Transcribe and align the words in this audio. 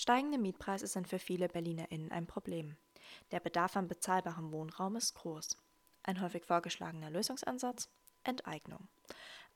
Steigende 0.00 0.38
Mietpreise 0.38 0.86
sind 0.86 1.08
für 1.08 1.18
viele 1.18 1.48
BerlinerInnen 1.48 2.12
ein 2.12 2.28
Problem. 2.28 2.76
Der 3.32 3.40
Bedarf 3.40 3.76
an 3.76 3.88
bezahlbarem 3.88 4.52
Wohnraum 4.52 4.94
ist 4.94 5.16
groß. 5.16 5.56
Ein 6.04 6.20
häufig 6.20 6.44
vorgeschlagener 6.44 7.10
Lösungsansatz? 7.10 7.88
Enteignung. 8.22 8.86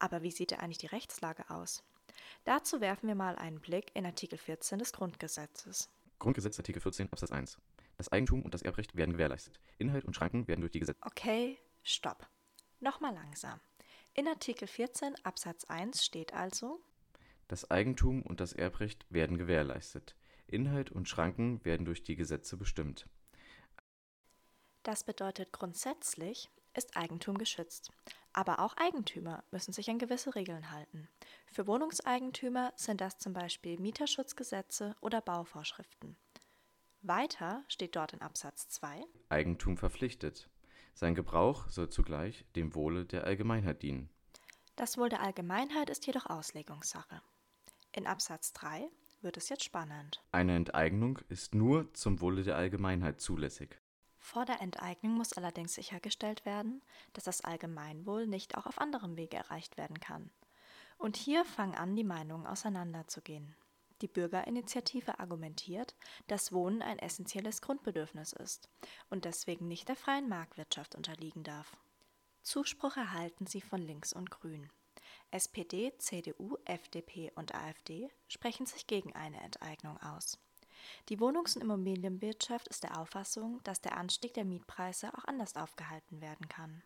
Aber 0.00 0.22
wie 0.22 0.32
sieht 0.32 0.58
eigentlich 0.58 0.78
die 0.78 0.88
Rechtslage 0.88 1.48
aus? 1.48 1.84
Dazu 2.42 2.80
werfen 2.80 3.06
wir 3.06 3.14
mal 3.14 3.36
einen 3.36 3.60
Blick 3.60 3.92
in 3.94 4.04
Artikel 4.04 4.36
14 4.36 4.80
des 4.80 4.92
Grundgesetzes. 4.92 5.88
Grundgesetz 6.18 6.58
Artikel 6.58 6.82
14 6.82 7.12
Absatz 7.12 7.30
1. 7.30 7.58
Das 7.96 8.10
Eigentum 8.10 8.42
und 8.42 8.52
das 8.52 8.62
Erbrecht 8.62 8.96
werden 8.96 9.12
gewährleistet. 9.12 9.60
Inhalt 9.78 10.04
und 10.04 10.16
Schranken 10.16 10.48
werden 10.48 10.62
durch 10.62 10.72
die 10.72 10.80
Gesetze. 10.80 10.98
Okay, 11.02 11.56
stopp. 11.84 12.26
Nochmal 12.80 13.14
langsam. 13.14 13.60
In 14.14 14.26
Artikel 14.26 14.66
14 14.66 15.14
Absatz 15.24 15.66
1 15.66 16.04
steht 16.04 16.34
also, 16.34 16.80
Das 17.46 17.70
Eigentum 17.70 18.22
und 18.22 18.40
das 18.40 18.52
Erbrecht 18.52 19.06
werden 19.08 19.38
gewährleistet. 19.38 20.16
Inhalt 20.52 20.90
und 20.90 21.08
Schranken 21.08 21.64
werden 21.64 21.84
durch 21.84 22.02
die 22.02 22.16
Gesetze 22.16 22.56
bestimmt. 22.56 23.08
das 24.82 25.04
bedeutet 25.04 25.52
grundsätzlich 25.52 26.50
ist 26.74 26.96
Eigentum 26.96 27.38
geschützt. 27.38 27.90
Aber 28.32 28.60
auch 28.60 28.76
Eigentümer 28.76 29.44
müssen 29.50 29.72
sich 29.72 29.90
an 29.90 29.98
gewisse 29.98 30.34
Regeln 30.34 30.70
halten. 30.70 31.08
Für 31.46 31.66
Wohnungseigentümer 31.66 32.72
sind 32.76 33.00
das 33.00 33.18
zum 33.18 33.32
Beispiel 33.34 33.78
Mieterschutzgesetze 33.78 34.96
oder 35.00 35.20
Bauvorschriften. 35.20 36.16
Weiter 37.02 37.64
steht 37.68 37.96
dort 37.96 38.12
in 38.12 38.22
Absatz 38.22 38.68
2, 38.68 39.04
Eigentum 39.28 39.76
verpflichtet. 39.76 40.48
Sein 40.94 41.14
Gebrauch 41.14 41.68
soll 41.68 41.90
zugleich 41.90 42.44
dem 42.54 42.74
Wohle 42.74 43.04
der 43.04 43.24
Allgemeinheit 43.24 43.82
dienen. 43.82 44.08
Das 44.76 44.96
Wohl 44.96 45.08
der 45.08 45.20
Allgemeinheit 45.20 45.90
ist 45.90 46.06
jedoch 46.06 46.26
Auslegungssache. 46.26 47.20
In 47.92 48.06
Absatz 48.06 48.52
3 48.54 48.88
wird 49.22 49.36
es 49.36 49.48
jetzt 49.48 49.64
spannend. 49.64 50.22
Eine 50.32 50.56
Enteignung 50.56 51.18
ist 51.28 51.54
nur 51.54 51.92
zum 51.94 52.20
Wohle 52.20 52.42
der 52.42 52.56
Allgemeinheit 52.56 53.20
zulässig. 53.20 53.78
Vor 54.18 54.44
der 54.44 54.60
Enteignung 54.60 55.14
muss 55.14 55.32
allerdings 55.32 55.74
sichergestellt 55.74 56.44
werden, 56.46 56.82
dass 57.12 57.24
das 57.24 57.40
Allgemeinwohl 57.40 58.26
nicht 58.26 58.56
auch 58.56 58.66
auf 58.66 58.80
anderem 58.80 59.16
Wege 59.16 59.36
erreicht 59.36 59.76
werden 59.76 59.98
kann. 59.98 60.30
Und 60.96 61.16
hier 61.16 61.44
fangen 61.44 61.74
an, 61.74 61.96
die 61.96 62.04
Meinungen 62.04 62.46
auseinanderzugehen. 62.46 63.56
Die 64.00 64.08
Bürgerinitiative 64.08 65.18
argumentiert, 65.18 65.94
dass 66.28 66.52
Wohnen 66.52 66.82
ein 66.82 66.98
essentielles 66.98 67.62
Grundbedürfnis 67.62 68.32
ist 68.32 68.68
und 69.10 69.24
deswegen 69.24 69.68
nicht 69.68 69.88
der 69.88 69.96
freien 69.96 70.28
Marktwirtschaft 70.28 70.94
unterliegen 70.94 71.42
darf. 71.42 71.76
Zuspruch 72.42 72.96
erhalten 72.96 73.46
sie 73.46 73.60
von 73.60 73.80
Links 73.80 74.12
und 74.12 74.30
Grün. 74.30 74.70
SPD, 75.32 75.92
CDU, 75.98 76.56
FDP 76.64 77.32
und 77.34 77.54
AfD 77.54 78.10
sprechen 78.28 78.66
sich 78.66 78.86
gegen 78.86 79.14
eine 79.14 79.40
Enteignung 79.42 79.98
aus. 80.02 80.38
Die 81.08 81.20
Wohnungs- 81.20 81.56
und 81.56 81.62
Immobilienwirtschaft 81.62 82.68
ist 82.68 82.82
der 82.82 82.98
Auffassung, 82.98 83.60
dass 83.64 83.80
der 83.80 83.96
Anstieg 83.96 84.34
der 84.34 84.44
Mietpreise 84.44 85.12
auch 85.14 85.24
anders 85.24 85.56
aufgehalten 85.56 86.20
werden 86.20 86.48
kann. 86.48 86.82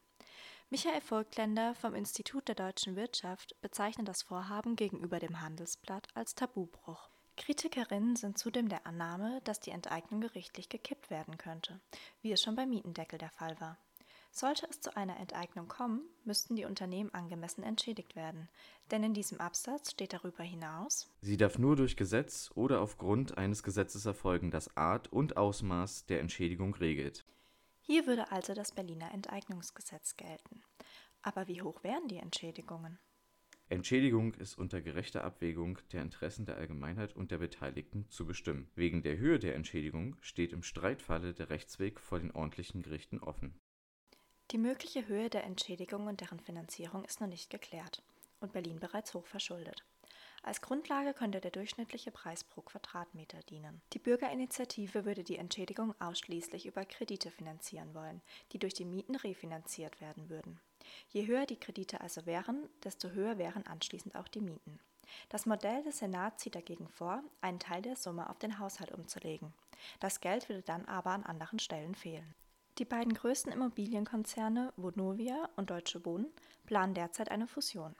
Michael 0.68 1.00
Volkländer 1.00 1.74
vom 1.76 1.94
Institut 1.94 2.48
der 2.48 2.56
deutschen 2.56 2.96
Wirtschaft 2.96 3.54
bezeichnet 3.60 4.08
das 4.08 4.22
Vorhaben 4.22 4.74
gegenüber 4.74 5.20
dem 5.20 5.40
Handelsblatt 5.40 6.08
als 6.14 6.34
Tabubruch. 6.34 7.08
Kritikerinnen 7.36 8.16
sind 8.16 8.38
zudem 8.38 8.68
der 8.68 8.86
Annahme, 8.86 9.40
dass 9.44 9.60
die 9.60 9.70
Enteignung 9.70 10.20
gerichtlich 10.20 10.68
gekippt 10.68 11.10
werden 11.10 11.36
könnte, 11.38 11.80
wie 12.22 12.32
es 12.32 12.42
schon 12.42 12.56
beim 12.56 12.70
Mietendeckel 12.70 13.18
der 13.18 13.30
Fall 13.30 13.60
war. 13.60 13.78
Sollte 14.38 14.66
es 14.68 14.82
zu 14.82 14.94
einer 14.94 15.18
Enteignung 15.18 15.66
kommen, 15.66 16.02
müssten 16.26 16.56
die 16.56 16.66
Unternehmen 16.66 17.08
angemessen 17.14 17.62
entschädigt 17.62 18.16
werden, 18.16 18.50
denn 18.90 19.02
in 19.02 19.14
diesem 19.14 19.40
Absatz 19.40 19.92
steht 19.92 20.12
darüber 20.12 20.44
hinaus, 20.44 21.10
Sie 21.22 21.38
darf 21.38 21.58
nur 21.58 21.74
durch 21.74 21.96
Gesetz 21.96 22.50
oder 22.54 22.82
aufgrund 22.82 23.38
eines 23.38 23.62
Gesetzes 23.62 24.04
erfolgen, 24.04 24.50
das 24.50 24.76
Art 24.76 25.10
und 25.10 25.38
Ausmaß 25.38 26.04
der 26.04 26.20
Entschädigung 26.20 26.74
regelt. 26.74 27.24
hier 27.80 28.06
würde 28.06 28.30
also 28.30 28.52
das 28.52 28.72
Berliner 28.72 29.10
Enteignungsgesetz 29.14 30.18
gelten. 30.18 30.62
Aber 31.22 31.48
wie 31.48 31.62
hoch 31.62 31.82
wären 31.82 32.06
die 32.06 32.18
Entschädigungen? 32.18 32.98
Entschädigung 33.70 34.34
ist 34.34 34.58
unter 34.58 34.82
gerechter 34.82 35.24
Abwägung 35.24 35.78
der 35.92 36.02
Interessen 36.02 36.44
der 36.44 36.56
Allgemeinheit 36.56 37.16
und 37.16 37.30
der 37.30 37.38
Beteiligten 37.38 38.10
zu 38.10 38.26
bestimmen. 38.26 38.70
Wegen 38.74 39.00
der 39.00 39.16
Höhe 39.16 39.38
der 39.38 39.54
Entschädigung 39.54 40.14
steht 40.20 40.52
im 40.52 40.62
Streitfalle 40.62 41.32
der 41.32 41.48
Rechtsweg 41.48 42.00
vor 42.00 42.18
den 42.18 42.32
ordentlichen 42.32 42.82
Gerichten 42.82 43.18
offen. 43.18 43.58
Die 44.52 44.58
mögliche 44.58 45.08
Höhe 45.08 45.28
der 45.28 45.42
Entschädigung 45.42 46.06
und 46.06 46.20
deren 46.20 46.38
Finanzierung 46.38 47.04
ist 47.04 47.20
noch 47.20 47.26
nicht 47.26 47.50
geklärt 47.50 48.02
und 48.40 48.52
Berlin 48.52 48.78
bereits 48.78 49.12
hoch 49.12 49.26
verschuldet. 49.26 49.82
Als 50.44 50.60
Grundlage 50.60 51.14
könnte 51.14 51.40
der 51.40 51.50
durchschnittliche 51.50 52.12
Preis 52.12 52.44
pro 52.44 52.60
Quadratmeter 52.60 53.40
dienen. 53.50 53.82
Die 53.92 53.98
Bürgerinitiative 53.98 55.04
würde 55.04 55.24
die 55.24 55.38
Entschädigung 55.38 56.00
ausschließlich 56.00 56.66
über 56.66 56.84
Kredite 56.84 57.32
finanzieren 57.32 57.92
wollen, 57.94 58.22
die 58.52 58.60
durch 58.60 58.74
die 58.74 58.84
Mieten 58.84 59.16
refinanziert 59.16 60.00
werden 60.00 60.30
würden. 60.30 60.60
Je 61.08 61.26
höher 61.26 61.46
die 61.46 61.58
Kredite 61.58 62.00
also 62.00 62.26
wären, 62.26 62.68
desto 62.84 63.10
höher 63.10 63.38
wären 63.38 63.66
anschließend 63.66 64.14
auch 64.14 64.28
die 64.28 64.40
Mieten. 64.40 64.78
Das 65.28 65.46
Modell 65.46 65.82
des 65.82 65.98
Senats 65.98 66.44
sieht 66.44 66.54
dagegen 66.54 66.88
vor, 66.88 67.24
einen 67.40 67.58
Teil 67.58 67.82
der 67.82 67.96
Summe 67.96 68.30
auf 68.30 68.38
den 68.38 68.60
Haushalt 68.60 68.92
umzulegen. 68.92 69.52
Das 69.98 70.20
Geld 70.20 70.48
würde 70.48 70.62
dann 70.62 70.84
aber 70.84 71.10
an 71.10 71.24
anderen 71.24 71.58
Stellen 71.58 71.96
fehlen. 71.96 72.34
Die 72.78 72.84
beiden 72.84 73.14
größten 73.14 73.52
Immobilienkonzerne 73.52 74.70
Vonovia 74.76 75.48
und 75.56 75.70
Deutsche 75.70 76.04
Wohnen 76.04 76.26
planen 76.66 76.92
derzeit 76.92 77.30
eine 77.30 77.46
Fusion. 77.46 77.96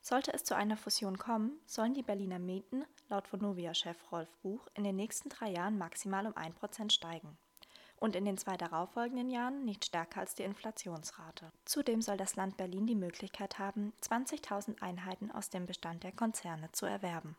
Sollte 0.00 0.32
es 0.32 0.44
zu 0.44 0.54
einer 0.54 0.76
Fusion 0.76 1.18
kommen, 1.18 1.58
sollen 1.66 1.94
die 1.94 2.04
Berliner 2.04 2.38
Mieten 2.38 2.84
laut 3.08 3.32
Vonovia-Chef 3.32 3.96
Rolf 4.12 4.28
Buch 4.42 4.68
in 4.74 4.84
den 4.84 4.94
nächsten 4.94 5.28
drei 5.28 5.50
Jahren 5.50 5.76
maximal 5.76 6.24
um 6.24 6.34
1% 6.34 6.92
steigen. 6.92 7.36
Und 7.96 8.14
in 8.14 8.24
den 8.24 8.38
zwei 8.38 8.56
darauffolgenden 8.56 9.28
Jahren 9.28 9.64
nicht 9.64 9.84
stärker 9.84 10.20
als 10.20 10.36
die 10.36 10.42
Inflationsrate. 10.44 11.50
Zudem 11.64 12.00
soll 12.00 12.16
das 12.16 12.36
Land 12.36 12.56
Berlin 12.56 12.86
die 12.86 12.96
Möglichkeit 12.96 13.58
haben, 13.58 13.92
20.000 14.02 14.82
Einheiten 14.82 15.32
aus 15.32 15.50
dem 15.50 15.66
Bestand 15.66 16.04
der 16.04 16.12
Konzerne 16.12 16.70
zu 16.70 16.86
erwerben. 16.86 17.30